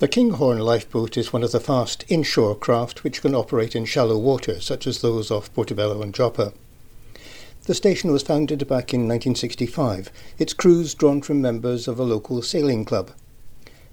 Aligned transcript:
The 0.00 0.06
Kinghorn 0.06 0.60
lifeboat 0.60 1.16
is 1.16 1.32
one 1.32 1.42
of 1.42 1.50
the 1.50 1.58
fast 1.58 2.04
inshore 2.06 2.54
craft 2.54 3.02
which 3.02 3.20
can 3.20 3.34
operate 3.34 3.74
in 3.74 3.84
shallow 3.84 4.16
water, 4.16 4.60
such 4.60 4.86
as 4.86 5.00
those 5.00 5.28
off 5.28 5.52
Portobello 5.54 6.02
and 6.02 6.14
Joppa. 6.14 6.52
The 7.64 7.74
station 7.74 8.12
was 8.12 8.22
founded 8.22 8.60
back 8.68 8.94
in 8.94 9.08
1965, 9.08 10.12
its 10.38 10.52
crews 10.52 10.94
drawn 10.94 11.20
from 11.20 11.42
members 11.42 11.88
of 11.88 11.98
a 11.98 12.04
local 12.04 12.42
sailing 12.42 12.84
club. 12.84 13.10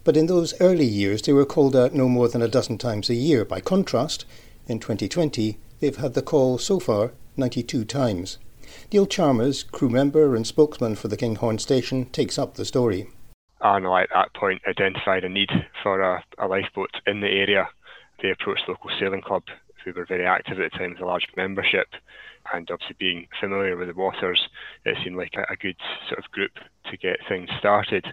But 0.03 0.15
in 0.15 0.27
those 0.27 0.53
early 0.61 0.85
years, 0.85 1.23
they 1.23 1.33
were 1.33 1.43
called 1.43 1.75
out 1.75 1.95
no 1.95 2.07
more 2.07 2.27
than 2.27 2.43
a 2.43 2.47
dozen 2.47 2.77
times 2.77 3.09
a 3.09 3.15
year. 3.15 3.43
By 3.43 3.59
contrast, 3.59 4.25
in 4.67 4.77
2020, 4.77 5.57
they've 5.79 5.97
had 5.97 6.13
the 6.13 6.21
call 6.21 6.59
so 6.59 6.79
far 6.79 7.13
92 7.35 7.83
times. 7.83 8.37
Neil 8.93 9.07
Chalmers, 9.07 9.63
crew 9.63 9.89
member 9.89 10.35
and 10.35 10.45
spokesman 10.45 10.93
for 10.93 11.07
the 11.07 11.17
Kinghorn 11.17 11.57
station, 11.57 12.05
takes 12.11 12.37
up 12.37 12.53
the 12.53 12.65
story. 12.65 13.07
RNLI 13.65 14.03
at 14.03 14.09
that 14.13 14.33
point 14.35 14.61
identified 14.67 15.23
a 15.23 15.29
need 15.29 15.49
for 15.81 15.99
a, 16.01 16.23
a 16.37 16.45
lifeboat 16.47 16.91
in 17.07 17.21
the 17.21 17.27
area. 17.27 17.67
They 18.21 18.29
approached 18.29 18.63
the 18.67 18.73
local 18.73 18.91
sailing 18.99 19.23
club, 19.23 19.43
who 19.83 19.91
were 19.93 20.05
very 20.05 20.25
active 20.25 20.59
at 20.59 20.71
the 20.71 20.77
time 20.77 20.91
with 20.91 21.01
a 21.01 21.05
large 21.05 21.25
membership, 21.35 21.87
and 22.53 22.69
obviously 22.69 22.95
being 22.99 23.27
familiar 23.39 23.75
with 23.75 23.87
the 23.87 23.95
waters, 23.95 24.39
it 24.85 24.97
seemed 25.03 25.17
like 25.17 25.33
a, 25.35 25.51
a 25.51 25.55
good 25.55 25.77
sort 26.07 26.19
of 26.19 26.31
group 26.31 26.51
to 26.91 26.97
get 26.97 27.17
things 27.27 27.49
started. 27.57 28.05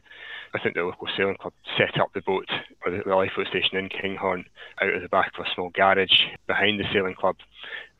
I 0.55 0.59
think 0.59 0.75
the 0.75 0.85
local 0.85 1.09
sailing 1.17 1.37
club 1.37 1.53
set 1.77 2.01
up 2.01 2.13
the 2.15 2.23
boat 2.23 2.49
or 2.85 2.93
the, 2.93 3.03
the 3.05 3.15
lifeboat 3.15 3.49
station 3.49 3.77
in 3.77 3.91
Kinghorn 3.91 4.45
out 4.81 4.95
of 4.95 5.03
the 5.03 5.09
back 5.09 5.33
of 5.39 5.45
a 5.45 5.55
small 5.55 5.71
garage 5.75 6.33
behind 6.47 6.81
the 6.81 6.85
sailing 6.93 7.15
club. 7.15 7.37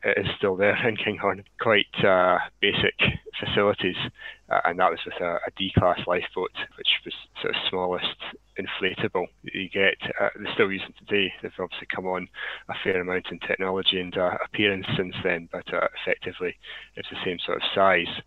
It 0.03 0.17
is 0.17 0.31
still 0.37 0.55
there 0.57 0.75
in 0.87 0.97
Kinghorn. 0.97 1.43
Quite 1.61 2.03
uh, 2.03 2.37
basic 2.59 2.95
facilities, 3.39 3.95
uh, 4.49 4.59
and 4.65 4.79
that 4.79 4.91
was 4.91 4.99
with 5.05 5.19
a, 5.21 5.35
a 5.47 5.51
D-class 5.57 5.99
lifeboat, 6.05 6.51
which 6.77 6.89
was 7.05 7.13
sort 7.41 7.55
of 7.55 7.61
smallest 7.69 8.17
inflatable 8.59 9.25
you 9.43 9.69
get. 9.69 9.95
Uh, 10.19 10.29
they're 10.35 10.53
still 10.53 10.71
using 10.71 10.93
today. 10.99 11.31
They've 11.41 11.51
obviously 11.59 11.87
come 11.93 12.05
on 12.05 12.27
a 12.69 12.73
fair 12.83 13.01
amount 13.01 13.27
in 13.31 13.39
technology 13.39 13.99
and 13.99 14.15
uh, 14.17 14.37
appearance 14.43 14.85
since 14.97 15.15
then, 15.23 15.47
but 15.51 15.73
uh, 15.73 15.87
effectively 16.01 16.55
it's 16.95 17.09
the 17.09 17.17
same 17.25 17.37
sort 17.45 17.57
of 17.57 17.69
size. 17.73 18.21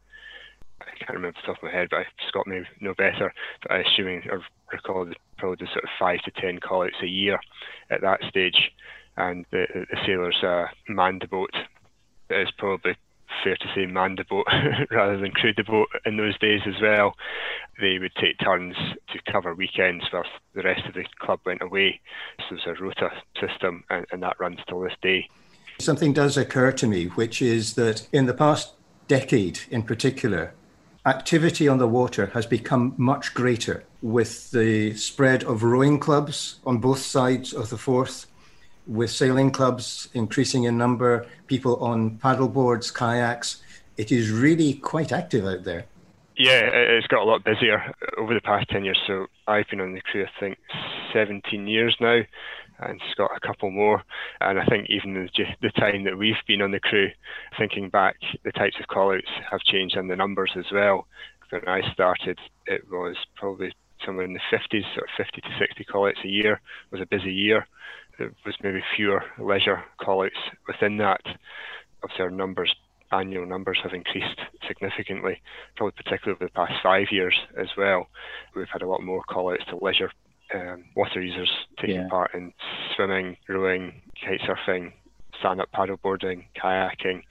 I 0.80 0.96
can't 0.98 1.16
remember 1.16 1.38
the 1.40 1.52
top 1.52 1.62
of 1.62 1.64
my 1.64 1.72
head, 1.72 1.88
but 1.90 2.06
Scott 2.28 2.46
may 2.46 2.62
know 2.80 2.94
better. 2.94 3.32
But 3.62 3.72
I 3.72 3.78
assuming 3.80 4.22
I 4.30 4.38
recall 4.72 5.08
probably 5.38 5.66
the 5.66 5.72
sort 5.72 5.84
of 5.84 5.90
five 5.98 6.20
to 6.22 6.30
ten 6.40 6.58
call 6.58 6.84
outs 6.84 7.02
a 7.02 7.06
year 7.06 7.38
at 7.90 8.00
that 8.02 8.20
stage, 8.28 8.72
and 9.16 9.46
the, 9.50 9.66
the 9.72 9.98
sailors 10.06 10.36
uh, 10.42 10.66
manned 10.88 11.22
the 11.22 11.28
boat. 11.28 11.54
It 12.28 12.40
is 12.40 12.50
probably 12.58 12.96
fair 13.42 13.56
to 13.56 13.66
say 13.74 13.86
manned 13.86 14.18
the 14.18 14.24
boat 14.24 14.46
rather 14.90 15.18
than 15.18 15.30
crewed 15.32 15.56
the 15.56 15.64
boat 15.64 15.88
in 16.04 16.16
those 16.16 16.38
days 16.38 16.62
as 16.66 16.80
well. 16.80 17.14
They 17.80 17.98
would 17.98 18.14
take 18.20 18.38
turns 18.38 18.76
to 19.12 19.32
cover 19.32 19.54
weekends 19.54 20.04
whilst 20.12 20.30
the 20.54 20.62
rest 20.62 20.86
of 20.86 20.94
the 20.94 21.04
club 21.18 21.40
went 21.44 21.62
away. 21.62 22.00
This 22.38 22.46
was 22.50 22.60
a 22.66 22.82
rota 22.82 23.10
system, 23.40 23.84
and, 23.90 24.06
and 24.10 24.22
that 24.22 24.40
runs 24.40 24.58
till 24.68 24.80
this 24.80 24.94
day. 25.02 25.28
Something 25.78 26.12
does 26.12 26.36
occur 26.36 26.72
to 26.72 26.86
me, 26.86 27.06
which 27.06 27.42
is 27.42 27.74
that 27.74 28.08
in 28.12 28.26
the 28.26 28.34
past 28.34 28.72
decade 29.08 29.60
in 29.70 29.82
particular, 29.82 30.54
activity 31.04 31.68
on 31.68 31.78
the 31.78 31.86
water 31.86 32.26
has 32.34 32.46
become 32.46 32.94
much 32.96 33.34
greater 33.34 33.84
with 34.02 34.50
the 34.50 34.94
spread 34.94 35.44
of 35.44 35.62
rowing 35.62 36.00
clubs 36.00 36.60
on 36.64 36.78
both 36.78 36.98
sides 36.98 37.52
of 37.52 37.70
the 37.70 37.78
Forth, 37.78 38.26
with 38.86 39.10
sailing 39.10 39.50
clubs 39.50 40.08
increasing 40.14 40.64
in 40.64 40.78
number, 40.78 41.26
people 41.46 41.76
on 41.76 42.18
paddle 42.18 42.48
boards, 42.48 42.90
kayaks. 42.90 43.62
It 43.96 44.12
is 44.12 44.30
really 44.30 44.74
quite 44.74 45.12
active 45.12 45.46
out 45.46 45.64
there. 45.64 45.86
Yeah, 46.36 46.68
it's 46.70 47.06
got 47.06 47.22
a 47.22 47.24
lot 47.24 47.44
busier 47.44 47.94
over 48.18 48.34
the 48.34 48.42
past 48.42 48.68
10 48.68 48.84
years. 48.84 48.98
So 49.06 49.26
I've 49.48 49.68
been 49.70 49.80
on 49.80 49.94
the 49.94 50.02
crew, 50.02 50.24
I 50.24 50.40
think, 50.40 50.58
17 51.14 51.66
years 51.66 51.96
now 51.98 52.22
and 52.78 53.00
Scott 53.12 53.30
a 53.36 53.46
couple 53.46 53.70
more. 53.70 54.02
And 54.40 54.58
I 54.58 54.64
think 54.66 54.88
even 54.90 55.14
the, 55.14 55.44
the 55.62 55.70
time 55.70 56.04
that 56.04 56.18
we've 56.18 56.34
been 56.46 56.62
on 56.62 56.70
the 56.70 56.80
crew, 56.80 57.08
thinking 57.58 57.88
back, 57.88 58.16
the 58.44 58.52
types 58.52 58.76
of 58.80 58.88
call-outs 58.88 59.30
have 59.50 59.60
changed 59.60 59.96
and 59.96 60.10
the 60.10 60.16
numbers 60.16 60.52
as 60.56 60.66
well. 60.72 61.06
When 61.50 61.66
I 61.68 61.80
started, 61.92 62.38
it 62.66 62.82
was 62.90 63.16
probably 63.36 63.72
somewhere 64.04 64.24
in 64.24 64.34
the 64.34 64.40
50s, 64.52 64.82
sort 64.94 65.08
of 65.08 65.16
50 65.16 65.40
to 65.40 65.58
60 65.58 65.84
call-outs 65.84 66.18
a 66.24 66.28
year. 66.28 66.54
It 66.54 66.92
was 66.92 67.00
a 67.00 67.06
busy 67.06 67.32
year. 67.32 67.66
There 68.18 68.32
was 68.44 68.54
maybe 68.62 68.82
fewer 68.96 69.22
leisure 69.38 69.84
call-outs 70.00 70.34
within 70.66 70.96
that. 70.98 71.20
Obviously, 72.02 72.24
our 72.24 72.30
numbers 72.30 72.74
annual 73.12 73.46
numbers 73.46 73.78
have 73.82 73.92
increased 73.92 74.40
significantly, 74.66 75.40
probably 75.76 75.92
particularly 75.96 76.36
over 76.36 76.46
the 76.46 76.50
past 76.50 76.72
five 76.82 77.06
years 77.10 77.38
as 77.58 77.68
well. 77.76 78.08
We've 78.54 78.68
had 78.72 78.82
a 78.82 78.88
lot 78.88 79.02
more 79.02 79.22
call 79.22 79.52
outs 79.52 79.64
to 79.70 79.76
leisure 79.76 80.10
um, 80.54 80.84
water 80.94 81.20
users 81.20 81.50
taking 81.80 81.96
yeah. 81.96 82.08
part 82.08 82.34
in 82.34 82.52
swimming, 82.94 83.36
rowing, 83.48 84.00
kite 84.24 84.40
surfing, 84.40 84.92
stand 85.38 85.60
up 85.60 85.68
paddleboarding, 85.72 86.44
kayaking, 86.60 87.22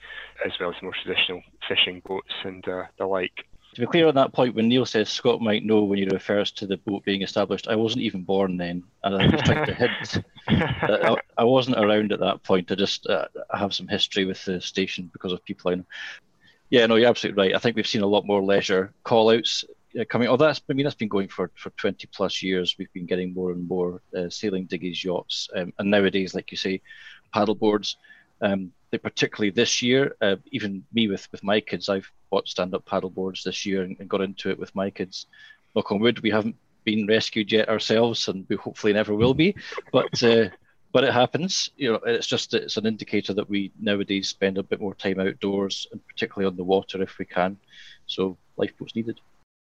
as 0.44 0.52
well 0.60 0.70
as 0.70 0.82
more 0.82 0.94
traditional 1.02 1.42
fishing 1.68 2.02
boats 2.06 2.32
and 2.44 2.66
uh, 2.68 2.84
the 2.98 3.06
like. 3.06 3.44
To 3.76 3.82
be 3.82 3.86
clear 3.88 4.08
on 4.08 4.14
that 4.14 4.32
point, 4.32 4.54
when 4.54 4.68
Neil 4.68 4.86
says 4.86 5.10
Scott 5.10 5.42
might 5.42 5.62
know 5.62 5.84
when 5.84 5.98
he 5.98 6.06
refers 6.06 6.50
to 6.52 6.66
the 6.66 6.78
boat 6.78 7.04
being 7.04 7.20
established, 7.20 7.68
I 7.68 7.76
wasn't 7.76 8.04
even 8.04 8.22
born 8.22 8.56
then, 8.56 8.82
and 9.04 9.14
I 9.14 9.26
was 9.26 9.42
trying 9.42 9.66
to 9.66 9.74
hint 9.74 10.24
that 10.48 11.04
I, 11.04 11.16
I, 11.36 11.44
wasn't 11.44 11.76
around 11.76 12.10
at 12.10 12.20
that 12.20 12.42
point. 12.42 12.72
I 12.72 12.74
just 12.74 13.06
uh, 13.06 13.28
have 13.52 13.74
some 13.74 13.86
history 13.86 14.24
with 14.24 14.42
the 14.46 14.62
station 14.62 15.10
because 15.12 15.30
of 15.30 15.44
people 15.44 15.70
I 15.70 15.74
know. 15.74 15.84
Yeah, 16.70 16.86
no, 16.86 16.94
you're 16.94 17.10
absolutely 17.10 17.42
right. 17.42 17.54
I 17.54 17.58
think 17.58 17.76
we've 17.76 17.86
seen 17.86 18.00
a 18.00 18.06
lot 18.06 18.24
more 18.24 18.42
leisure 18.42 18.94
call-outs 19.04 19.66
uh, 20.00 20.04
coming. 20.08 20.28
Oh, 20.28 20.38
that's 20.38 20.62
I 20.70 20.72
mean 20.72 20.84
that's 20.84 20.96
been 20.96 21.08
going 21.08 21.28
for 21.28 21.50
for 21.54 21.68
20 21.68 22.08
plus 22.14 22.42
years. 22.42 22.76
We've 22.78 22.92
been 22.94 23.04
getting 23.04 23.34
more 23.34 23.50
and 23.50 23.68
more 23.68 24.00
uh, 24.16 24.30
sailing 24.30 24.64
dinghies, 24.64 25.04
yachts, 25.04 25.50
um, 25.54 25.74
and 25.78 25.90
nowadays, 25.90 26.34
like 26.34 26.50
you 26.50 26.56
say, 26.56 26.80
paddle 27.34 27.54
boards. 27.54 27.98
Um, 28.40 28.72
particularly 29.02 29.50
this 29.50 29.82
year, 29.82 30.16
uh, 30.22 30.36
even 30.50 30.82
me 30.94 31.08
with 31.08 31.30
with 31.30 31.44
my 31.44 31.60
kids, 31.60 31.90
I've 31.90 32.10
bought 32.30 32.48
stand 32.48 32.74
up 32.74 32.84
paddle 32.84 33.10
boards 33.10 33.44
this 33.44 33.66
year 33.66 33.82
and, 33.82 33.96
and 34.00 34.08
got 34.08 34.20
into 34.20 34.50
it 34.50 34.58
with 34.58 34.74
my 34.74 34.90
kids. 34.90 35.26
Knock 35.74 35.92
on 35.92 36.00
wood, 36.00 36.20
we 36.20 36.30
haven't 36.30 36.56
been 36.84 37.06
rescued 37.06 37.52
yet 37.52 37.68
ourselves, 37.68 38.28
and 38.28 38.46
we 38.48 38.56
hopefully 38.56 38.92
never 38.92 39.14
will 39.14 39.34
be. 39.34 39.54
But 39.92 40.22
uh, 40.22 40.48
but 40.92 41.04
it 41.04 41.12
happens. 41.12 41.70
You 41.76 41.92
know, 41.92 42.00
it's 42.06 42.26
just 42.26 42.54
it's 42.54 42.78
an 42.78 42.86
indicator 42.86 43.34
that 43.34 43.50
we 43.50 43.72
nowadays 43.78 44.28
spend 44.28 44.56
a 44.56 44.62
bit 44.62 44.80
more 44.80 44.94
time 44.94 45.20
outdoors, 45.20 45.86
and 45.92 46.00
particularly 46.06 46.50
on 46.50 46.56
the 46.56 46.64
water 46.64 47.02
if 47.02 47.18
we 47.18 47.26
can. 47.26 47.58
So 48.06 48.38
lifeboats 48.56 48.96
needed. 48.96 49.20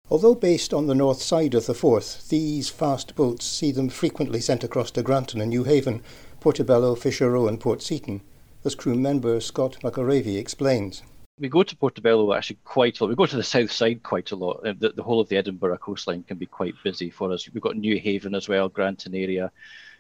Although 0.09 0.35
based 0.35 0.73
on 0.73 0.87
the 0.87 0.95
north 0.95 1.21
side 1.21 1.53
of 1.53 1.67
the 1.67 1.73
Forth, 1.73 2.27
these 2.29 2.69
fast 2.69 3.15
boats 3.15 3.45
see 3.45 3.71
them 3.71 3.87
frequently 3.87 4.41
sent 4.41 4.63
across 4.63 4.91
to 4.91 5.03
Granton 5.03 5.39
and 5.39 5.53
Newhaven, 5.53 6.01
Portobello, 6.39 6.95
Fisherrow, 6.95 7.47
and 7.47 7.59
Port 7.59 7.81
Seton, 7.81 8.21
as 8.65 8.75
crew 8.75 8.95
member 8.95 9.39
Scott 9.39 9.77
McAravey 9.83 10.37
explains. 10.37 11.03
We 11.41 11.49
go 11.49 11.63
to 11.63 11.75
Portobello 11.75 12.33
actually 12.33 12.59
quite 12.63 12.99
a 12.99 13.03
lot. 13.03 13.09
We 13.09 13.15
go 13.15 13.25
to 13.25 13.35
the 13.35 13.41
south 13.43 13.71
side 13.71 14.03
quite 14.03 14.29
a 14.31 14.35
lot. 14.35 14.61
The, 14.63 14.93
the 14.95 15.01
whole 15.01 15.19
of 15.19 15.27
the 15.27 15.37
Edinburgh 15.37 15.79
coastline 15.79 16.21
can 16.21 16.37
be 16.37 16.45
quite 16.45 16.75
busy 16.83 17.09
for 17.09 17.31
us. 17.31 17.49
We've 17.51 17.63
got 17.63 17.75
Newhaven 17.75 18.37
as 18.37 18.47
well, 18.47 18.69
Granton 18.69 19.15
area. 19.15 19.51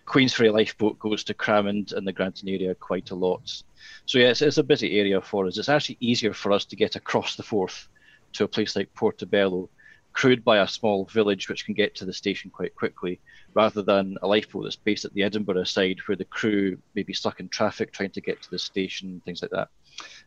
Queensferry 0.05 0.53
lifeboat 0.53 0.99
goes 0.99 1.23
to 1.23 1.33
Cramond 1.33 1.93
and 1.93 2.05
the 2.05 2.13
Granton 2.13 2.47
area 2.47 2.75
quite 2.75 3.09
a 3.09 3.15
lot. 3.15 3.63
So 4.05 4.19
yes, 4.19 4.43
it's 4.43 4.59
a 4.59 4.63
busy 4.63 4.99
area 4.99 5.19
for 5.19 5.47
us. 5.47 5.57
It's 5.57 5.67
actually 5.67 5.97
easier 5.99 6.33
for 6.33 6.51
us 6.51 6.63
to 6.65 6.75
get 6.75 6.95
across 6.95 7.35
the 7.35 7.43
Forth 7.43 7.87
to 8.33 8.43
a 8.43 8.47
place 8.47 8.75
like 8.75 8.93
Portobello 8.93 9.67
crewed 10.13 10.43
by 10.43 10.59
a 10.59 10.67
small 10.67 11.05
village 11.05 11.49
which 11.49 11.65
can 11.65 11.73
get 11.73 11.95
to 11.95 12.05
the 12.05 12.13
station 12.13 12.51
quite 12.51 12.75
quickly, 12.75 13.19
rather 13.53 13.81
than 13.81 14.17
a 14.21 14.27
lifeboat 14.27 14.63
that's 14.63 14.75
based 14.75 15.05
at 15.05 15.13
the 15.13 15.23
Edinburgh 15.23 15.63
side 15.63 15.99
where 16.05 16.15
the 16.15 16.25
crew 16.25 16.77
may 16.95 17.03
be 17.03 17.13
stuck 17.13 17.39
in 17.39 17.49
traffic 17.49 17.91
trying 17.91 18.11
to 18.11 18.21
get 18.21 18.41
to 18.41 18.51
the 18.51 18.59
station, 18.59 19.21
things 19.25 19.41
like 19.41 19.51
that. 19.51 19.69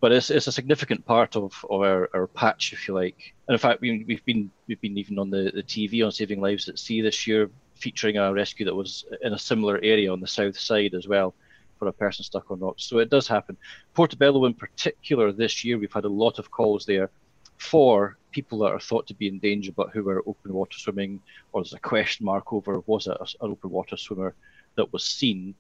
But 0.01 0.13
it's, 0.13 0.31
it's 0.31 0.47
a 0.47 0.53
significant 0.53 1.05
part 1.05 1.37
of, 1.37 1.53
of 1.71 1.81
our, 1.81 2.11
our 2.15 2.27
patch, 2.27 2.73
if 2.73 2.87
you 2.87 2.95
like. 2.95 3.35
And 3.49 3.55
in 3.55 3.59
fact, 3.59 3.81
we, 3.81 4.05
we've 4.07 4.25
been 4.25 4.51
we've 4.69 4.81
been 4.81 4.99
even 4.99 5.19
on 5.19 5.31
the, 5.31 5.51
the 5.55 5.63
TV 5.63 6.05
on 6.05 6.13
Saving 6.13 6.41
Lives 6.41 6.69
at 6.69 6.79
Sea 6.79 7.01
this 7.01 7.27
year, 7.27 7.51
featuring 7.75 8.17
a 8.17 8.33
rescue 8.33 8.67
that 8.67 8.75
was 8.75 9.05
in 9.23 9.33
a 9.33 9.39
similar 9.39 9.79
area 9.83 10.13
on 10.13 10.21
the 10.21 10.27
south 10.27 10.59
side 10.59 10.95
as 10.95 11.09
well 11.09 11.35
for 11.79 11.89
a 11.89 11.93
person 11.93 12.25
stuck 12.25 12.51
on 12.51 12.61
rocks. 12.61 12.85
So 12.85 12.99
it 12.99 13.11
does 13.11 13.27
happen. 13.27 13.57
Portobello, 13.95 14.45
in 14.45 14.55
particular, 14.55 15.33
this 15.33 15.65
year 15.65 15.79
we've 15.79 15.93
had 15.93 16.05
a 16.05 16.09
lot 16.09 16.39
of 16.39 16.51
calls 16.51 16.87
there 16.87 17.11
for 17.59 18.17
people 18.33 18.59
that 18.59 18.73
are 18.73 18.81
thought 18.81 19.07
to 19.07 19.15
be 19.15 19.29
in 19.29 19.39
danger 19.39 19.73
but 19.73 19.91
who 19.91 20.09
are 20.09 20.23
open 20.27 20.53
water 20.53 20.79
swimming, 20.79 21.21
or 21.53 21.63
there's 21.63 21.73
a 21.73 21.79
question 21.79 22.27
mark 22.27 22.53
over 22.53 22.81
was 22.87 23.07
it 23.07 23.17
an 23.21 23.51
open 23.51 23.71
water 23.71 23.97
swimmer 23.97 24.35
that 24.77 24.93
was 24.93 25.05
seen 25.05 25.55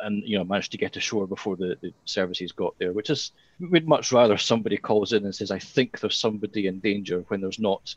and 0.00 0.22
you 0.24 0.36
know 0.36 0.44
managed 0.44 0.72
to 0.72 0.78
get 0.78 0.96
ashore 0.96 1.26
before 1.26 1.56
the, 1.56 1.76
the 1.80 1.92
services 2.04 2.52
got 2.52 2.78
there, 2.78 2.92
which 2.92 3.10
is 3.10 3.32
we'd 3.70 3.86
much 3.86 4.12
rather 4.12 4.36
somebody 4.36 4.76
calls 4.76 5.12
in 5.12 5.24
and 5.24 5.34
says, 5.34 5.50
I 5.50 5.58
think 5.58 6.00
there's 6.00 6.18
somebody 6.18 6.66
in 6.66 6.80
danger 6.80 7.24
when 7.28 7.40
there's 7.40 7.58
not 7.58 7.94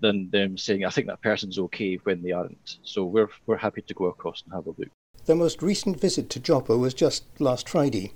than 0.00 0.30
them 0.30 0.56
saying, 0.56 0.84
I 0.84 0.90
think 0.90 1.08
that 1.08 1.22
person's 1.22 1.58
okay 1.58 1.96
when 1.96 2.22
they 2.22 2.30
aren't. 2.32 2.78
So 2.82 3.04
we're 3.04 3.30
we're 3.46 3.56
happy 3.56 3.82
to 3.82 3.94
go 3.94 4.06
across 4.06 4.42
and 4.44 4.54
have 4.54 4.66
a 4.66 4.74
look. 4.78 4.88
The 5.24 5.34
most 5.34 5.62
recent 5.62 6.00
visit 6.00 6.30
to 6.30 6.40
Joppa 6.40 6.76
was 6.76 6.94
just 6.94 7.24
last 7.40 7.68
Friday. 7.68 8.14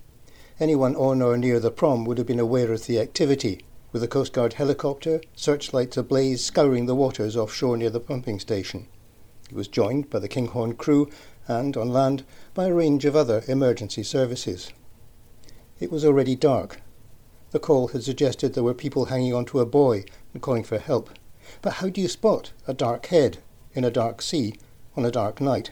Anyone 0.60 0.94
on 0.96 1.22
or 1.22 1.36
near 1.36 1.58
the 1.58 1.70
prom 1.70 2.04
would 2.04 2.18
have 2.18 2.26
been 2.26 2.38
aware 2.38 2.72
of 2.72 2.86
the 2.86 3.00
activity 3.00 3.64
with 3.92 4.02
a 4.02 4.08
Coast 4.08 4.32
Guard 4.32 4.54
helicopter, 4.54 5.20
searchlights 5.36 5.96
ablaze, 5.96 6.42
scouring 6.42 6.86
the 6.86 6.94
waters 6.94 7.36
offshore 7.36 7.76
near 7.76 7.90
the 7.90 8.00
pumping 8.00 8.40
station. 8.40 8.88
He 9.48 9.54
was 9.54 9.68
joined 9.68 10.08
by 10.08 10.18
the 10.18 10.28
Kinghorn 10.28 10.74
crew 10.74 11.10
and 11.46 11.76
on 11.76 11.90
land 11.90 12.24
by 12.54 12.66
a 12.66 12.74
range 12.74 13.04
of 13.04 13.14
other 13.14 13.44
emergency 13.46 14.02
services. 14.02 14.72
It 15.78 15.92
was 15.92 16.04
already 16.04 16.34
dark. 16.34 16.80
The 17.50 17.58
call 17.58 17.88
had 17.88 18.02
suggested 18.02 18.54
there 18.54 18.64
were 18.64 18.72
people 18.72 19.06
hanging 19.06 19.34
onto 19.34 19.60
a 19.60 19.66
buoy 19.66 20.06
and 20.32 20.40
calling 20.40 20.64
for 20.64 20.78
help. 20.78 21.10
But 21.60 21.74
how 21.74 21.90
do 21.90 22.00
you 22.00 22.08
spot 22.08 22.52
a 22.66 22.72
dark 22.72 23.06
head 23.06 23.38
in 23.74 23.84
a 23.84 23.90
dark 23.90 24.22
sea 24.22 24.54
on 24.96 25.04
a 25.04 25.10
dark 25.10 25.40
night? 25.40 25.70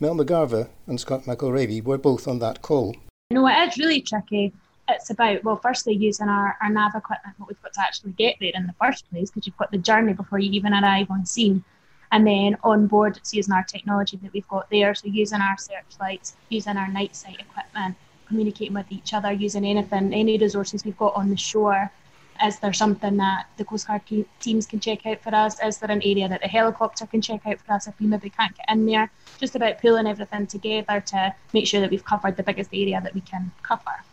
Mel 0.00 0.16
McGarva 0.16 0.68
and 0.86 0.98
Scott 0.98 1.24
McElravy 1.24 1.82
were 1.82 1.98
both 1.98 2.26
on 2.26 2.38
that 2.40 2.62
call. 2.62 2.96
You 3.30 3.36
No, 3.36 3.46
it 3.46 3.68
is 3.68 3.78
really 3.78 4.00
tricky. 4.00 4.52
It's 4.88 5.10
about, 5.10 5.44
well, 5.44 5.56
firstly, 5.56 5.94
using 5.94 6.28
our, 6.28 6.56
our 6.62 6.70
nav 6.70 6.94
equipment, 6.94 7.38
what 7.38 7.48
we've 7.48 7.62
got 7.62 7.74
to 7.74 7.80
actually 7.82 8.12
get 8.12 8.36
there 8.40 8.52
in 8.54 8.66
the 8.66 8.74
first 8.80 9.08
place, 9.10 9.30
because 9.30 9.46
you've 9.46 9.56
got 9.58 9.70
the 9.70 9.78
journey 9.78 10.14
before 10.14 10.38
you 10.38 10.50
even 10.52 10.72
arrive 10.72 11.10
on 11.10 11.26
scene. 11.26 11.62
And 12.10 12.26
then 12.26 12.56
on 12.64 12.86
board, 12.86 13.18
it's 13.18 13.34
using 13.34 13.52
our 13.52 13.64
technology 13.64 14.16
that 14.22 14.32
we've 14.32 14.48
got 14.48 14.70
there. 14.70 14.94
So 14.94 15.08
using 15.08 15.42
our 15.42 15.58
searchlights, 15.58 16.36
using 16.48 16.78
our 16.78 16.88
night 16.88 17.14
sight 17.14 17.38
equipment, 17.38 17.96
communicating 18.26 18.74
with 18.74 18.90
each 18.90 19.12
other, 19.12 19.30
using 19.30 19.66
anything, 19.66 20.14
any 20.14 20.38
resources 20.38 20.86
we've 20.86 20.96
got 20.96 21.14
on 21.14 21.28
the 21.28 21.36
shore. 21.36 21.90
Is 22.42 22.58
there 22.60 22.72
something 22.72 23.16
that 23.18 23.46
the 23.56 23.64
Coast 23.64 23.88
Guard 23.88 24.02
teams 24.40 24.64
can 24.64 24.80
check 24.80 25.04
out 25.04 25.20
for 25.22 25.34
us? 25.34 25.60
Is 25.62 25.78
there 25.78 25.90
an 25.90 26.02
area 26.02 26.28
that 26.28 26.40
the 26.40 26.48
helicopter 26.48 27.04
can 27.04 27.20
check 27.20 27.44
out 27.44 27.60
for 27.60 27.72
us 27.72 27.88
if 27.88 27.98
we 28.00 28.06
maybe 28.06 28.30
can't 28.30 28.56
get 28.56 28.66
in 28.70 28.86
there? 28.86 29.10
Just 29.38 29.56
about 29.56 29.80
pulling 29.80 30.06
everything 30.06 30.46
together 30.46 31.00
to 31.08 31.34
make 31.52 31.66
sure 31.66 31.80
that 31.80 31.90
we've 31.90 32.04
covered 32.04 32.36
the 32.36 32.42
biggest 32.42 32.70
area 32.72 33.00
that 33.02 33.12
we 33.12 33.20
can 33.22 33.50
cover. 33.62 34.04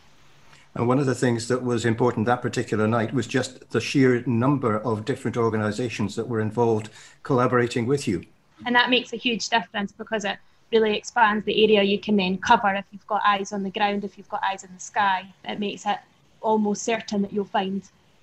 And 0.76 0.90
one 0.90 1.00
of 1.00 1.06
the 1.06 1.16
things 1.16 1.48
that 1.48 1.64
was 1.64 1.86
important 1.86 2.26
that 2.26 2.42
particular 2.42 2.86
night 2.86 3.14
was 3.14 3.28
just 3.28 3.70
the 3.70 3.80
sheer 3.80 4.24
number 4.26 4.78
of 4.80 5.06
different 5.06 5.38
organisations 5.38 6.16
that 6.18 6.28
were 6.28 6.42
involved 6.42 6.90
collaborating 7.24 7.86
with 7.86 8.08
you. 8.08 8.26
And 8.66 8.76
that 8.76 8.90
makes 8.90 9.14
a 9.14 9.16
huge 9.16 9.48
difference 9.48 9.94
because 9.94 10.26
it 10.26 10.38
really 10.74 10.98
expands 10.98 11.46
the 11.46 11.64
area 11.64 11.82
you 11.84 12.00
can 12.00 12.18
then 12.18 12.38
cover 12.38 12.74
if 12.74 12.84
you've 12.92 13.08
got 13.08 13.22
eyes 13.26 13.54
on 13.54 13.64
the 13.64 13.70
ground, 13.70 14.04
if 14.04 14.18
you've 14.18 14.28
got 14.28 14.44
eyes 14.44 14.66
in 14.66 14.74
the 14.74 14.80
sky. 14.80 15.26
It 15.46 15.60
makes 15.62 15.86
it 15.86 15.98
almost 16.42 16.84
certain 16.84 17.22
that 17.22 17.32
you'll 17.32 17.46
find 17.46 17.82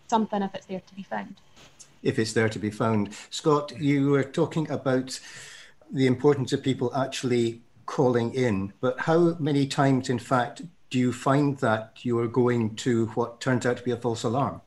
something 0.09 0.43
if 0.43 0.55
it's 0.55 0.67
there 0.67 0.83
to 0.87 0.95
be 0.95 1.05
found. 1.05 1.37
If 2.03 2.19
it's 2.19 2.35
there 2.35 2.51
to 2.51 2.59
be 2.59 2.71
found. 2.71 3.15
Scott, 3.31 3.73
you 3.81 4.11
were 4.11 4.25
talking 4.25 4.71
about 4.71 5.19
the 5.91 6.07
importance 6.07 6.53
of 6.53 6.63
people 6.63 6.95
actually 6.95 7.63
calling 7.87 8.35
in, 8.35 8.75
but 8.81 8.99
how 9.01 9.37
many 9.39 9.67
times, 9.67 10.11
in 10.11 10.19
fact, 10.19 10.63
do 10.93 10.99
you 10.99 11.13
find 11.13 11.57
that 11.59 12.01
you 12.03 12.19
are 12.19 12.29
going 12.29 12.77
to 12.77 13.07
what 13.15 13.41
turns 13.41 13.65
out 13.65 13.79
to 13.79 13.83
be 13.83 13.91
a 13.91 13.97
false 13.97 14.25
alarm? 14.25 14.61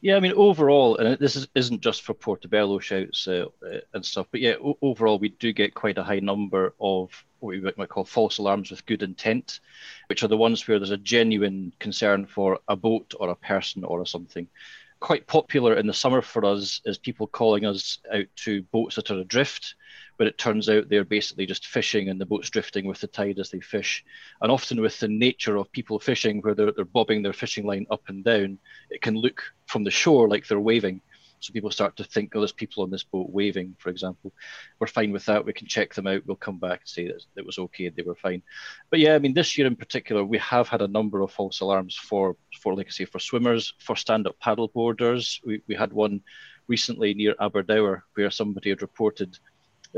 Yeah, 0.00 0.16
I 0.16 0.20
mean, 0.20 0.32
overall, 0.32 0.96
and 0.96 1.16
this 1.20 1.36
is, 1.36 1.46
isn't 1.54 1.80
just 1.80 2.02
for 2.02 2.14
Portobello 2.14 2.80
shouts 2.80 3.28
uh, 3.28 3.46
uh, 3.64 3.78
and 3.94 4.04
stuff, 4.04 4.26
but 4.32 4.40
yeah, 4.40 4.54
o- 4.60 4.76
overall, 4.82 5.20
we 5.20 5.28
do 5.28 5.52
get 5.52 5.74
quite 5.74 5.98
a 5.98 6.02
high 6.02 6.18
number 6.18 6.74
of 6.80 7.10
what 7.38 7.50
we 7.50 7.60
might 7.76 7.88
call 7.88 8.04
false 8.04 8.38
alarms 8.38 8.72
with 8.72 8.84
good 8.86 9.04
intent, 9.04 9.60
which 10.08 10.24
are 10.24 10.28
the 10.28 10.36
ones 10.36 10.66
where 10.66 10.80
there's 10.80 10.90
a 10.90 10.96
genuine 10.96 11.72
concern 11.78 12.26
for 12.26 12.58
a 12.66 12.74
boat 12.74 13.14
or 13.20 13.28
a 13.28 13.36
person 13.36 13.84
or 13.84 14.04
something. 14.04 14.48
Quite 14.98 15.28
popular 15.28 15.76
in 15.76 15.86
the 15.86 15.94
summer 15.94 16.20
for 16.20 16.44
us 16.44 16.80
is 16.84 16.98
people 16.98 17.28
calling 17.28 17.64
us 17.64 17.98
out 18.12 18.26
to 18.36 18.64
boats 18.72 18.96
that 18.96 19.12
are 19.12 19.20
adrift 19.20 19.76
but 20.18 20.26
it 20.26 20.38
turns 20.38 20.68
out 20.68 20.88
they're 20.88 21.04
basically 21.04 21.46
just 21.46 21.66
fishing 21.66 22.08
and 22.08 22.20
the 22.20 22.26
boat's 22.26 22.50
drifting 22.50 22.86
with 22.86 23.00
the 23.00 23.06
tide 23.06 23.38
as 23.38 23.50
they 23.50 23.60
fish. 23.60 24.04
And 24.40 24.52
often 24.52 24.80
with 24.80 24.98
the 25.00 25.08
nature 25.08 25.56
of 25.56 25.72
people 25.72 25.98
fishing, 25.98 26.40
where 26.40 26.54
they're, 26.54 26.72
they're 26.72 26.84
bobbing 26.84 27.22
their 27.22 27.32
fishing 27.32 27.66
line 27.66 27.86
up 27.90 28.02
and 28.08 28.22
down, 28.24 28.58
it 28.90 29.02
can 29.02 29.14
look 29.14 29.42
from 29.66 29.84
the 29.84 29.90
shore 29.90 30.28
like 30.28 30.46
they're 30.46 30.60
waving. 30.60 31.00
So 31.40 31.52
people 31.52 31.72
start 31.72 31.96
to 31.96 32.04
think, 32.04 32.36
oh, 32.36 32.38
there's 32.38 32.52
people 32.52 32.84
on 32.84 32.90
this 32.90 33.02
boat 33.02 33.28
waving, 33.28 33.74
for 33.78 33.90
example. 33.90 34.32
We're 34.78 34.86
fine 34.86 35.10
with 35.10 35.24
that. 35.24 35.44
We 35.44 35.52
can 35.52 35.66
check 35.66 35.92
them 35.92 36.06
out. 36.06 36.22
We'll 36.24 36.36
come 36.36 36.58
back 36.58 36.82
and 36.82 36.88
say 36.88 37.08
that 37.08 37.20
it 37.36 37.44
was 37.44 37.58
okay. 37.58 37.88
They 37.88 38.04
were 38.04 38.14
fine. 38.14 38.44
But 38.90 39.00
yeah, 39.00 39.16
I 39.16 39.18
mean, 39.18 39.34
this 39.34 39.58
year 39.58 39.66
in 39.66 39.74
particular, 39.74 40.24
we 40.24 40.38
have 40.38 40.68
had 40.68 40.82
a 40.82 40.86
number 40.86 41.20
of 41.20 41.32
false 41.32 41.58
alarms 41.58 41.96
for, 41.96 42.36
for 42.60 42.76
like 42.76 42.86
I 42.86 42.90
say, 42.90 43.06
for 43.06 43.18
swimmers, 43.18 43.74
for 43.80 43.96
stand-up 43.96 44.38
paddle 44.38 44.68
boarders. 44.68 45.40
We, 45.44 45.62
we 45.66 45.74
had 45.74 45.92
one 45.92 46.20
recently 46.68 47.12
near 47.12 47.34
Aberdour 47.40 48.04
where 48.14 48.30
somebody 48.30 48.70
had 48.70 48.82
reported 48.82 49.36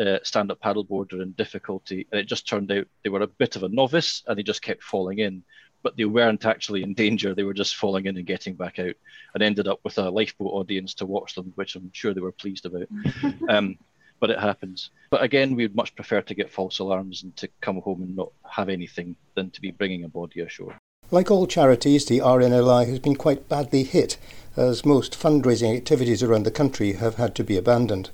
uh, 0.01 0.19
stand-up 0.23 0.61
paddleboarder 0.61 1.23
in 1.23 1.33
difficulty, 1.33 2.07
and 2.11 2.21
it 2.21 2.27
just 2.27 2.49
turned 2.49 2.71
out 2.73 2.87
they 3.03 3.11
were 3.11 3.23
a 3.23 3.27
bit 3.27 3.57
of 3.57 3.63
a 3.63 3.69
novice 3.69 4.23
and 4.27 4.39
they 4.39 4.43
just 4.43 4.63
kept 4.63 4.83
falling 4.83 5.19
in, 5.19 5.43
but 5.83 5.97
they 5.97 6.05
weren't 6.05 6.45
actually 6.45 6.83
in 6.83 6.95
danger. 6.95 7.35
They 7.35 7.43
were 7.43 7.55
just 7.55 7.77
falling 7.77 8.07
in 8.07 8.17
and 8.17 8.27
getting 8.27 8.55
back 8.55 8.79
out, 8.79 8.95
and 9.35 9.43
ended 9.43 9.69
up 9.69 9.81
with 9.85 9.99
a 9.99 10.11
lifeboat 10.11 10.53
audience 10.53 10.95
to 10.95 11.07
watch 11.07 11.35
them, 11.35 11.53
which 11.55 11.77
I'm 11.77 11.91
sure 11.93 12.15
they 12.15 12.21
were 12.21 12.33
pleased 12.33 12.67
about. 12.67 12.89
um, 13.49 13.79
but 14.21 14.31
it 14.31 14.39
happens. 14.39 14.91
But 15.11 15.23
again, 15.23 15.55
we'd 15.55 15.75
much 15.75 15.95
prefer 15.95 16.23
to 16.23 16.35
get 16.35 16.51
false 16.51 16.79
alarms 16.79 17.23
and 17.23 17.37
to 17.37 17.49
come 17.61 17.81
home 17.83 18.03
and 18.03 18.17
not 18.17 18.33
have 18.49 18.69
anything 18.69 19.17
than 19.35 19.51
to 19.51 19.61
be 19.61 19.71
bringing 19.71 20.05
a 20.05 20.09
body 20.09 20.41
ashore. 20.41 20.79
Like 21.11 21.31
all 21.31 21.47
charities, 21.47 22.07
the 22.07 22.21
RNLI 22.21 22.89
has 22.89 22.99
been 22.99 23.17
quite 23.17 23.49
badly 23.49 23.85
hit, 23.85 24.17
as 24.57 24.87
most 24.87 25.13
fundraising 25.13 25.77
activities 25.77 26.23
around 26.23 26.45
the 26.45 26.51
country 26.51 26.95
have 26.95 27.17
had 27.17 27.35
to 27.35 27.45
be 27.45 27.59
abandoned. 27.59 28.11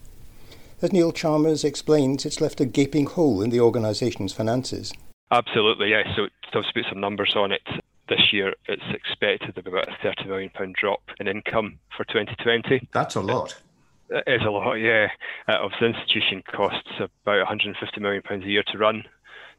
As 0.83 0.95
Neil 0.95 1.13
Chalmers 1.13 1.63
explains, 1.63 2.25
it's 2.25 2.41
left 2.41 2.59
a 2.59 2.65
gaping 2.65 3.05
hole 3.05 3.43
in 3.43 3.51
the 3.51 3.61
organisation's 3.61 4.33
finances. 4.33 4.95
Absolutely, 5.31 5.91
yes. 5.91 6.07
So 6.17 6.29
to 6.53 6.63
put 6.73 6.87
some 6.89 7.01
numbers 7.01 7.35
on 7.37 7.53
it, 7.53 7.61
this 8.09 8.33
year 8.33 8.55
it's 8.67 8.83
expected 8.95 9.55
to 9.55 9.63
be 9.63 9.71
about 9.71 9.89
a 9.89 10.07
£30 10.07 10.27
million 10.27 10.51
drop 10.73 11.03
in 11.19 11.29
income 11.29 11.79
for 11.95 12.05
2020. 12.05 12.89
That's 12.95 13.15
a 13.15 13.21
lot. 13.21 13.61
It 14.09 14.25
is 14.27 14.41
a 14.47 14.51
lot, 14.51 14.77
yeah. 14.77 15.09
Uh, 15.47 15.69
the 15.79 15.87
institution 15.87 16.43
costs 16.51 16.89
about 16.99 17.47
£150 17.47 18.01
million 18.01 18.23
a 18.31 18.39
year 18.47 18.65
to 18.69 18.79
run. 18.79 19.05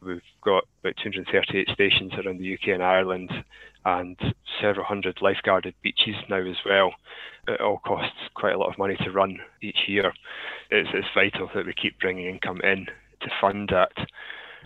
We've 0.04 0.22
got 0.44 0.66
about 0.84 0.98
238 1.04 1.70
stations 1.74 2.14
around 2.14 2.40
the 2.40 2.54
UK 2.54 2.70
and 2.70 2.84
Ireland 2.84 3.32
and 3.86 4.18
several 4.60 4.86
hundred 4.86 5.18
lifeguarded 5.18 5.74
beaches 5.84 6.16
now 6.30 6.38
as 6.42 6.58
well. 6.66 6.94
It 7.48 7.62
all 7.62 7.80
costs 7.86 8.18
quite 8.34 8.54
a 8.54 8.58
lot 8.58 8.72
of 8.72 8.78
money 8.78 8.96
to 9.04 9.12
run 9.12 9.40
each 9.62 9.88
year. 9.88 10.14
It's, 10.70 10.90
it's 10.94 11.08
vital 11.14 11.50
that 11.54 11.66
we 11.66 11.74
keep 11.74 12.00
bringing 12.00 12.26
income 12.26 12.62
in 12.64 12.88
to 13.22 13.30
fund 13.40 13.70
that. 13.72 13.92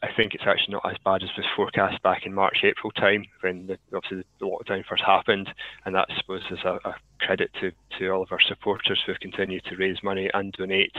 I 0.03 0.09
think 0.15 0.33
it's 0.33 0.44
actually 0.45 0.74
not 0.74 0.89
as 0.89 0.97
bad 1.03 1.24
as 1.24 1.30
was 1.38 1.45
forecast 1.56 2.01
back 2.03 2.25
in 2.25 2.33
March, 2.33 2.59
April 2.63 2.92
time 2.92 3.25
when 3.42 3.68
the, 3.68 3.77
obviously 3.95 4.24
the 4.39 4.45
lockdown 4.45 4.86
first 4.86 5.03
happened, 5.03 5.50
and 5.86 5.95
that 5.95 6.07
I 6.09 6.18
suppose 6.18 6.44
is 6.51 6.59
a, 6.65 6.80
a 6.83 6.95
credit 7.19 7.51
to, 7.62 7.71
to 7.97 8.09
all 8.09 8.24
of 8.24 8.31
our 8.31 8.42
supporters 8.42 9.01
who 9.06 9.13
have 9.13 9.21
continued 9.21 9.63
to 9.65 9.75
raise 9.77 10.03
money 10.03 10.30
and 10.33 10.51
donate. 10.53 10.95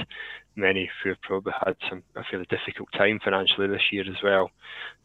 Many 0.57 0.91
who 1.03 1.11
have 1.11 1.21
probably 1.21 1.53
had 1.65 1.77
some 1.89 2.03
a 2.15 2.25
fairly 2.25 2.47
difficult 2.49 2.89
time 2.93 3.21
financially 3.23 3.69
this 3.69 3.93
year 3.93 4.05
as 4.09 4.23
well. 4.23 4.51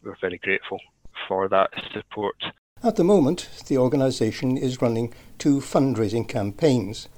We're 0.02 0.16
very 0.20 0.38
grateful 0.38 0.80
for 1.28 1.48
that 1.48 1.70
support. 1.92 2.42
At 2.82 2.96
the 2.96 3.04
moment, 3.04 3.48
the 3.68 3.78
organisation 3.78 4.56
is 4.56 4.82
running 4.82 5.14
two 5.38 5.60
fundraising 5.60 6.26
campaigns. 6.26 7.08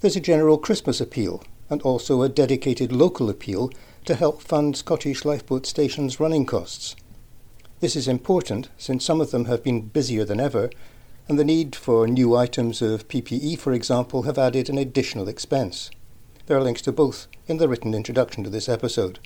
There's 0.00 0.16
a 0.16 0.20
general 0.20 0.56
Christmas 0.56 1.00
appeal 1.00 1.42
and 1.68 1.82
also 1.82 2.22
a 2.22 2.28
dedicated 2.28 2.90
local 2.90 3.28
appeal 3.28 3.70
to 4.04 4.14
help 4.14 4.42
fund 4.42 4.76
Scottish 4.76 5.24
lifeboat 5.24 5.66
stations' 5.66 6.20
running 6.20 6.46
costs. 6.46 6.96
This 7.80 7.96
is 7.96 8.08
important 8.08 8.68
since 8.76 9.04
some 9.04 9.20
of 9.20 9.30
them 9.30 9.46
have 9.46 9.62
been 9.62 9.88
busier 9.88 10.24
than 10.24 10.40
ever, 10.40 10.70
and 11.28 11.38
the 11.38 11.44
need 11.44 11.76
for 11.76 12.06
new 12.06 12.36
items 12.36 12.82
of 12.82 13.08
PPE, 13.08 13.58
for 13.58 13.72
example, 13.72 14.22
have 14.22 14.38
added 14.38 14.68
an 14.68 14.78
additional 14.78 15.28
expense. 15.28 15.90
There 16.46 16.56
are 16.58 16.62
links 16.62 16.82
to 16.82 16.92
both 16.92 17.26
in 17.46 17.58
the 17.58 17.68
written 17.68 17.94
introduction 17.94 18.42
to 18.44 18.50
this 18.50 18.68
episode. 18.68 19.20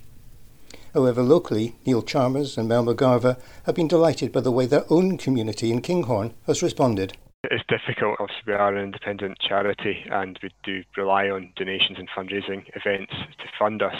However, 0.93 1.23
locally, 1.23 1.75
Neil 1.85 2.03
Chalmers 2.03 2.57
and 2.57 2.69
Mel 2.69 2.85
McGarva 2.85 3.39
have 3.65 3.75
been 3.75 3.89
delighted 3.89 4.31
by 4.31 4.41
the 4.41 4.53
way 4.53 4.67
their 4.67 4.85
own 4.91 5.19
community 5.19 5.73
in 5.73 5.81
Kinghorn 5.81 6.35
has 6.47 6.63
responded. 6.63 7.17
It's 7.51 7.65
difficult. 7.69 8.17
Obviously, 8.21 8.45
we 8.47 8.53
are 8.55 8.75
an 8.75 8.83
independent 8.83 9.39
charity 9.39 10.05
and 10.11 10.39
we 10.43 10.51
do 10.63 10.83
rely 10.97 11.29
on 11.29 11.53
donations 11.57 11.99
and 11.99 12.09
fundraising 12.09 12.65
events 12.75 13.13
to 13.13 13.45
fund 13.59 13.83
us. 13.83 13.97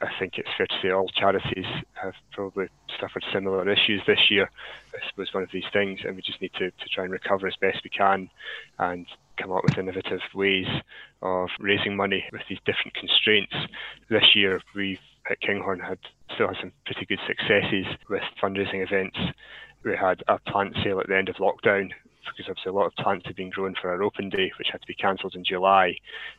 I 0.00 0.08
think 0.18 0.38
it's 0.38 0.48
fair 0.56 0.66
to 0.66 0.74
say 0.80 0.90
all 0.90 1.08
charities 1.08 1.66
have 2.02 2.14
probably 2.32 2.68
suffered 2.98 3.24
similar 3.32 3.68
issues 3.68 4.00
this 4.06 4.30
year. 4.30 4.50
I 4.94 4.98
was 5.16 5.34
one 5.34 5.42
of 5.42 5.50
these 5.52 5.68
things, 5.72 6.00
and 6.04 6.16
we 6.16 6.22
just 6.22 6.40
need 6.40 6.52
to, 6.54 6.70
to 6.70 6.88
try 6.90 7.04
and 7.04 7.12
recover 7.12 7.46
as 7.46 7.56
best 7.60 7.78
we 7.84 7.90
can 7.90 8.30
and 8.78 9.06
come 9.36 9.52
up 9.52 9.64
with 9.64 9.76
innovative 9.76 10.20
ways 10.34 10.66
of 11.20 11.50
raising 11.60 11.94
money 11.94 12.24
with 12.32 12.42
these 12.48 12.58
different 12.64 12.94
constraints. 12.94 13.54
This 14.08 14.34
year, 14.34 14.62
we've 14.74 14.98
at 15.30 15.40
Kinghorn 15.40 15.80
had 15.80 15.98
still 16.34 16.48
had 16.48 16.56
some 16.60 16.72
pretty 16.86 17.04
good 17.04 17.20
successes 17.26 17.84
with 18.08 18.22
fundraising 18.42 18.82
events. 18.82 19.18
We 19.84 19.94
had 19.94 20.22
a 20.26 20.38
plant 20.38 20.74
sale 20.82 21.00
at 21.00 21.08
the 21.08 21.16
end 21.16 21.28
of 21.28 21.36
lockdown 21.36 21.90
because 22.36 22.50
obviously 22.50 22.70
a 22.70 22.72
lot 22.72 22.86
of 22.86 22.94
plants 22.94 23.26
had 23.26 23.36
been 23.36 23.50
grown 23.50 23.74
for 23.80 23.90
our 23.90 24.02
open 24.02 24.28
day, 24.28 24.52
which 24.58 24.68
had 24.70 24.80
to 24.80 24.86
be 24.86 24.94
cancelled 24.94 25.34
in 25.34 25.44
July. 25.44 25.96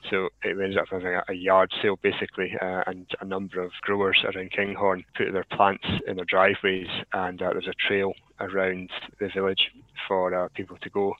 So 0.09 0.29
it 0.43 0.51
ended 0.51 0.77
up 0.77 0.87
having 0.89 1.19
a, 1.27 1.33
yard 1.33 1.71
sale 1.81 1.97
basically, 2.01 2.53
uh, 2.61 2.83
and 2.87 3.07
a 3.21 3.25
number 3.25 3.61
of 3.61 3.71
growers 3.81 4.23
around 4.23 4.51
Kinghorn 4.51 5.05
put 5.15 5.31
their 5.31 5.45
plants 5.51 5.85
in 6.07 6.15
their 6.17 6.25
driveways, 6.25 6.87
and 7.13 7.41
uh, 7.41 7.53
there's 7.53 7.67
a 7.67 7.87
trail 7.87 8.13
around 8.39 8.89
the 9.19 9.29
village 9.29 9.71
for 10.07 10.33
uh, 10.33 10.47
people 10.53 10.77
to 10.81 10.89
go, 10.89 11.13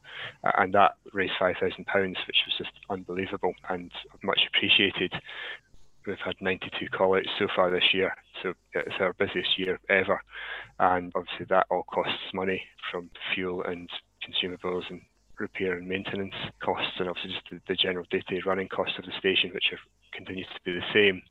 uh, 0.43 0.51
and 0.57 0.73
that 0.73 0.95
raised 1.13 1.33
five 1.39 1.55
thousand 1.59 1.85
pounds, 1.85 2.17
which 2.27 2.37
was 2.45 2.57
just 2.57 2.71
unbelievable 2.89 3.53
and 3.69 3.91
much 4.23 4.41
appreciated 4.47 5.13
we've 6.09 6.17
had 6.25 6.35
92 6.41 6.87
call-outs 6.89 7.29
so 7.37 7.47
far 7.55 7.71
this 7.71 7.93
year, 7.93 8.13
so 8.41 8.53
it's 8.73 8.95
our 8.99 9.13
busiest 9.13 9.57
year 9.57 9.79
ever. 9.89 10.21
And 10.79 11.11
obviously 11.15 11.45
that 11.49 11.67
all 11.69 11.83
costs 11.83 12.33
money 12.33 12.61
from 12.91 13.09
fuel 13.33 13.63
and 13.63 13.89
consumables 14.23 14.83
and 14.89 15.01
repair 15.39 15.77
and 15.77 15.87
maintenance 15.87 16.33
costs, 16.61 16.93
and 16.99 17.07
obviously 17.09 17.31
just 17.31 17.45
the, 17.49 17.61
the 17.67 17.75
general 17.75 18.05
day-to-day 18.11 18.41
running 18.45 18.67
costs 18.67 18.97
of 18.97 19.05
the 19.05 19.11
station, 19.17 19.51
which 19.53 19.71
are, 19.71 19.79
continues 20.13 20.47
to 20.47 20.61
be 20.65 20.73
the 20.73 20.93
same. 20.93 21.21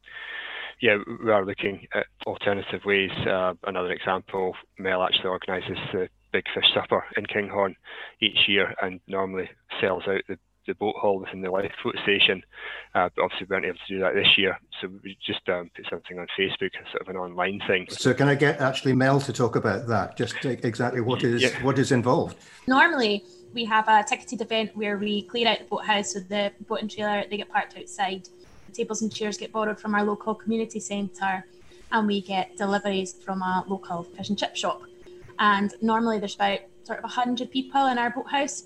Yeah, 0.80 0.99
we 1.25 1.30
are 1.30 1.44
looking 1.44 1.87
at 1.94 2.06
alternative 2.26 2.82
ways. 2.87 3.11
Uh, 3.26 3.54
another 3.66 3.90
example, 3.90 4.54
Mel 4.78 5.02
actually 5.02 5.28
organises 5.28 5.78
the 5.92 6.08
Big 6.32 6.44
Fish 6.54 6.66
Supper 6.73 7.04
in 7.16 7.26
Kinghorn 7.26 7.75
each 8.20 8.49
year 8.49 8.75
and 8.80 9.00
normally 9.08 9.50
sells 9.80 10.04
out 10.06 10.20
the 10.28 10.38
the 10.68 10.75
boat 10.75 10.94
hall 10.96 11.18
within 11.18 11.40
the 11.40 11.50
lifeboat 11.50 11.96
station. 12.04 12.42
Uh, 12.94 13.08
but 13.16 13.25
obviously, 13.25 13.46
we 13.48 13.54
weren't 13.54 13.64
able 13.64 13.78
to 13.87 13.94
do 13.94 14.00
that 14.00 14.14
this 14.14 14.38
year, 14.38 14.56
so 14.80 14.88
we 15.02 15.18
just 15.26 15.48
um, 15.48 15.70
put 15.75 15.87
something 15.90 16.18
on 16.18 16.26
Facebook, 16.38 16.70
sort 16.92 17.00
of 17.00 17.08
an 17.08 17.16
online 17.16 17.60
thing. 17.66 17.87
So, 17.90 18.14
can 18.14 18.28
I 18.28 18.37
get 18.37 18.60
actually 18.60 18.92
Mel 18.92 19.20
to 19.22 19.32
talk 19.32 19.56
about 19.56 19.88
that? 19.88 20.16
Just 20.16 20.44
exactly 20.44 21.00
what 21.00 21.25
is 21.25 21.42
yeah. 21.42 21.62
what 21.62 21.78
is 21.78 21.90
involved? 21.90 22.37
Normally, 22.68 23.25
we 23.52 23.64
have 23.64 23.88
a 23.88 24.04
ticketed 24.06 24.42
event 24.42 24.76
where 24.76 24.98
we 24.98 25.22
clear 25.22 25.48
out 25.48 25.58
the 25.58 25.64
boathouse 25.64 26.12
so 26.12 26.20
the 26.20 26.52
boat 26.68 26.82
and 26.82 26.90
trailer 26.90 27.25
they 27.28 27.38
get 27.38 27.50
parked 27.50 27.76
outside. 27.76 28.28
The 28.66 28.72
tables 28.72 29.02
and 29.02 29.12
chairs 29.12 29.38
get 29.38 29.50
borrowed 29.50 29.80
from 29.80 29.94
our 29.94 30.04
local 30.04 30.34
community 30.34 30.78
centre, 30.78 31.44
and 31.90 32.06
we 32.06 32.20
get 32.20 32.56
deliveries 32.56 33.14
from 33.14 33.42
a 33.42 33.64
local 33.66 34.02
fish 34.04 34.28
and 34.28 34.38
chip 34.38 34.54
shop. 34.54 34.82
And 35.38 35.72
normally, 35.80 36.18
there's 36.18 36.34
about 36.34 36.60
sort 36.84 37.02
of 37.02 37.10
hundred 37.10 37.50
people 37.50 37.87
in 37.87 37.98
our 37.98 38.10
boathouse 38.10 38.64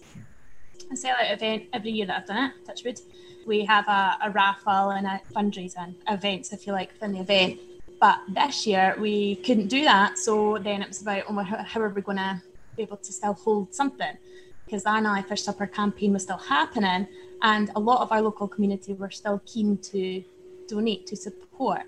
a 0.90 0.94
sellout 0.94 1.32
event 1.32 1.64
every 1.72 1.90
year 1.90 2.06
that 2.06 2.20
I've 2.20 2.26
done 2.26 2.50
it, 2.50 2.66
Touchwood. 2.66 3.00
We 3.46 3.64
have 3.64 3.88
a, 3.88 4.18
a 4.24 4.30
raffle 4.30 4.90
and 4.90 5.06
a 5.06 5.20
fundraising 5.34 5.94
events, 6.08 6.52
if 6.52 6.66
you 6.66 6.72
like, 6.72 6.92
within 6.92 7.12
the 7.12 7.20
event. 7.20 7.60
But 8.00 8.20
this 8.28 8.66
year 8.66 8.96
we 8.98 9.36
couldn't 9.36 9.68
do 9.68 9.82
that. 9.84 10.18
So 10.18 10.58
then 10.58 10.82
it 10.82 10.88
was 10.88 11.02
about, 11.02 11.24
oh, 11.28 11.42
how 11.42 11.80
are 11.80 11.88
we 11.88 12.02
going 12.02 12.18
to 12.18 12.42
be 12.76 12.82
able 12.82 12.96
to 12.98 13.12
still 13.12 13.34
hold 13.34 13.74
something? 13.74 14.16
Because 14.64 14.84
the 14.84 14.90
RNLI 14.90 15.26
Fish 15.26 15.42
Supper 15.42 15.66
campaign 15.66 16.12
was 16.12 16.22
still 16.22 16.38
happening, 16.38 17.06
and 17.42 17.70
a 17.76 17.80
lot 17.80 18.00
of 18.00 18.10
our 18.12 18.22
local 18.22 18.48
community 18.48 18.94
were 18.94 19.10
still 19.10 19.40
keen 19.44 19.76
to 19.78 20.22
donate 20.68 21.06
to 21.08 21.16
support. 21.16 21.82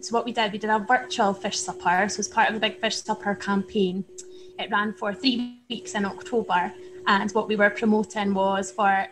So 0.00 0.14
what 0.14 0.24
we 0.24 0.32
did, 0.32 0.52
we 0.52 0.58
did 0.58 0.70
a 0.70 0.78
virtual 0.78 1.34
fish 1.34 1.58
supper. 1.58 2.08
So 2.08 2.20
as 2.20 2.28
part 2.28 2.48
of 2.48 2.54
the 2.54 2.60
big 2.60 2.80
fish 2.80 2.96
supper 2.96 3.34
campaign, 3.34 4.04
it 4.58 4.70
ran 4.70 4.92
for 4.92 5.12
three 5.12 5.58
weeks 5.68 5.94
in 5.94 6.04
October, 6.04 6.72
and 7.08 7.30
what 7.32 7.48
we 7.48 7.56
were 7.56 7.70
promoting 7.70 8.34
was 8.34 8.70
for 8.70 9.06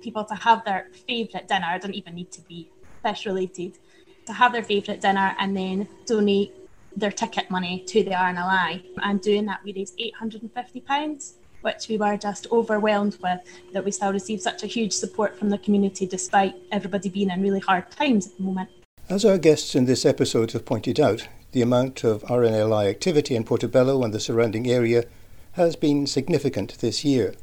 people 0.00 0.24
to 0.24 0.34
have 0.36 0.64
their 0.64 0.86
favourite 1.08 1.48
dinner, 1.48 1.66
it 1.74 1.82
doesn't 1.82 1.94
even 1.94 2.14
need 2.14 2.30
to 2.30 2.40
be 2.42 2.70
fish 3.02 3.26
related, 3.26 3.76
to 4.26 4.32
have 4.32 4.52
their 4.52 4.62
favourite 4.62 5.00
dinner 5.00 5.34
and 5.40 5.56
then 5.56 5.88
donate 6.06 6.54
their 6.96 7.10
ticket 7.10 7.50
money 7.50 7.82
to 7.88 8.04
the 8.04 8.12
RNLI. 8.12 8.84
And 9.02 9.20
doing 9.20 9.46
that, 9.46 9.60
we 9.64 9.74
raised 9.74 9.98
£850, 9.98 11.32
which 11.62 11.88
we 11.88 11.98
were 11.98 12.16
just 12.16 12.46
overwhelmed 12.52 13.18
with 13.20 13.40
that 13.72 13.84
we 13.84 13.90
still 13.90 14.12
received 14.12 14.42
such 14.42 14.62
a 14.62 14.68
huge 14.68 14.92
support 14.92 15.36
from 15.36 15.50
the 15.50 15.58
community 15.58 16.06
despite 16.06 16.54
everybody 16.70 17.08
being 17.08 17.30
in 17.30 17.42
really 17.42 17.60
hard 17.60 17.90
times 17.90 18.28
at 18.28 18.36
the 18.36 18.44
moment. 18.44 18.70
As 19.08 19.24
our 19.24 19.38
guests 19.38 19.74
in 19.74 19.86
this 19.86 20.06
episode 20.06 20.52
have 20.52 20.64
pointed 20.64 21.00
out, 21.00 21.26
the 21.50 21.62
amount 21.62 22.04
of 22.04 22.22
RNLI 22.22 22.88
activity 22.88 23.34
in 23.34 23.42
Portobello 23.42 24.04
and 24.04 24.14
the 24.14 24.20
surrounding 24.20 24.68
area 24.68 25.04
has 25.54 25.76
been 25.76 26.06
significant 26.06 26.78
this 26.80 27.04
year. 27.04 27.34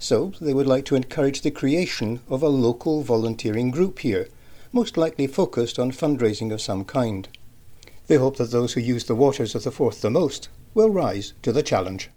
So 0.00 0.32
they 0.40 0.54
would 0.54 0.66
like 0.66 0.86
to 0.86 0.96
encourage 0.96 1.42
the 1.42 1.50
creation 1.50 2.20
of 2.28 2.42
a 2.42 2.48
local 2.48 3.02
volunteering 3.02 3.70
group 3.70 3.98
here, 3.98 4.28
most 4.72 4.96
likely 4.96 5.26
focused 5.26 5.78
on 5.78 5.92
fundraising 5.92 6.52
of 6.52 6.60
some 6.60 6.84
kind. 6.84 7.28
They 8.06 8.16
hope 8.16 8.36
that 8.38 8.50
those 8.50 8.72
who 8.72 8.80
use 8.80 9.04
the 9.04 9.14
waters 9.14 9.54
of 9.54 9.64
the 9.64 9.70
Forth 9.70 10.00
the 10.00 10.10
most 10.10 10.48
will 10.72 10.90
rise 10.90 11.34
to 11.42 11.52
the 11.52 11.62
challenge. 11.62 12.10